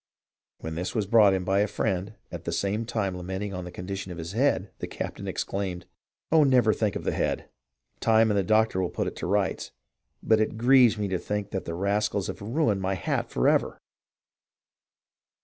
[0.57, 4.11] When this was brought him by a friend, at the same time lamenting the condition
[4.11, 5.85] of his head, the captain exclaimed:"
[6.31, 7.51] Oh, never think of the head;
[7.99, 9.69] time and the doctor will put that to rights.
[10.23, 13.79] But it grieves me to think that the rascals have ruined my hat forever